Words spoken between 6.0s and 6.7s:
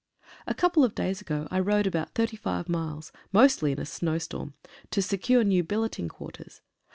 quarters.